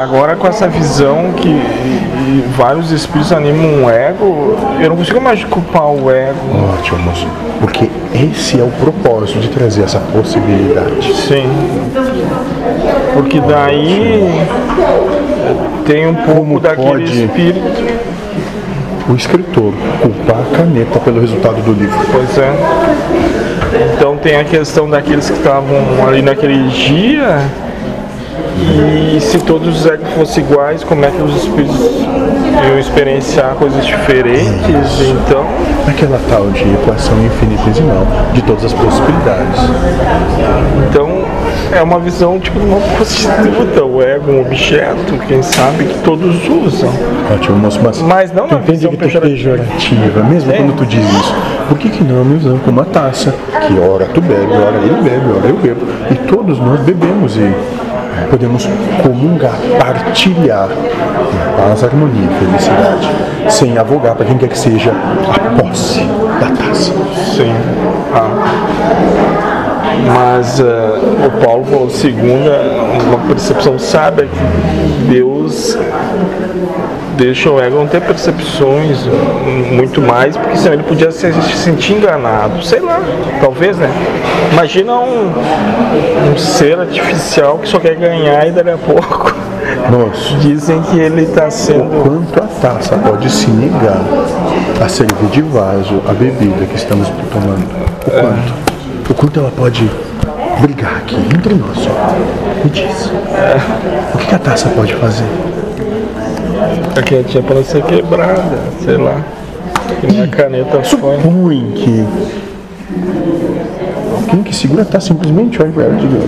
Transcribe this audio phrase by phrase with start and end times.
[0.00, 5.20] Agora com essa visão que e- e vários espíritos animam o ego, eu não consigo
[5.20, 6.38] mais culpar o ego.
[6.78, 7.28] Ótimo, moço.
[7.60, 11.14] Porque esse é o propósito de trazer essa possibilidade.
[11.14, 11.44] Sim.
[13.12, 14.40] Porque daí
[15.84, 18.00] tem um pouco Como daquele pode- espírito.
[19.06, 21.98] O escritor culpar a caneta pelo resultado do livro.
[22.10, 22.54] Pois é.
[23.98, 25.76] Então tem a questão daqueles que estavam
[26.08, 27.36] ali naquele dia.
[29.30, 31.78] Se todos os egos fossem iguais, como é que os espíritos
[32.66, 35.00] iam experienciar coisas diferentes?
[35.24, 35.46] Então,
[35.86, 39.60] Aquela tal de equação infinitesimal de todas as possibilidades.
[40.88, 41.09] então
[41.72, 46.90] é uma visão tipo uma prostituta, o ego, um objeto, quem sabe que todos usam.
[47.34, 50.22] Ótimo, moço, mas, Mas não tu na entende que tu é pejorativa.
[50.24, 50.56] mesmo É.
[50.56, 51.34] quando tu diz isso.
[51.68, 53.32] Por que, que não me usamos como uma taça?
[53.66, 55.86] Que ora tu bebe, ora ele bebe, ora eu bebo.
[56.10, 57.54] E todos nós bebemos e
[58.28, 58.68] podemos
[59.02, 63.08] comungar, partilhar em paz, harmonia e felicidade,
[63.48, 66.00] sem avogar para quem quer que seja a posse
[66.40, 66.92] da taça.
[67.36, 67.52] Sim.
[68.12, 69.29] Ah.
[70.14, 70.64] Mas eh,
[71.26, 72.60] o Paulo falou, segunda,
[73.06, 75.78] uma percepção sábia que Deus
[77.16, 78.98] deixa o ego não ter percepções
[79.72, 82.62] muito mais, porque senão ele podia se se sentir enganado.
[82.64, 83.00] Sei lá,
[83.40, 83.90] talvez, né?
[84.52, 85.30] Imagina um,
[86.32, 89.34] um ser artificial que só quer ganhar e daqui a pouco
[89.90, 92.02] Moço, dizem que ele está sendo.
[92.02, 94.00] quanto a taça pode se negar
[94.82, 97.66] a servir de vaso a bebida que estamos tomando?
[98.06, 98.59] O quanto?
[99.10, 99.90] O quanto ela pode
[100.60, 101.78] brigar aqui entre nós?
[101.88, 102.64] ó?
[102.64, 103.10] Me diz.
[104.14, 105.24] O que a taça pode fazer?
[106.96, 109.20] A quentinha para ser quebrada, sei lá.
[110.00, 110.84] Que nem a caneta foi.
[110.84, 112.06] Supõe que
[114.20, 116.20] alguém que segura a taça simplesmente olha para ela e diga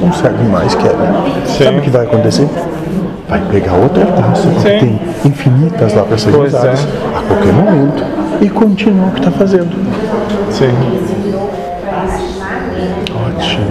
[0.00, 0.90] não serve mais, quer.
[1.46, 1.64] Sim.
[1.64, 2.48] Sabe o que vai acontecer?
[3.28, 4.78] Vai pegar outra taça, porque Sim.
[4.78, 6.58] tem infinitas lá para serem Pois é.
[6.58, 8.04] usadas a qualquer momento
[8.40, 9.70] e continua o que está fazendo.
[10.50, 10.68] Sim.
[13.10, 13.64] Ótimo.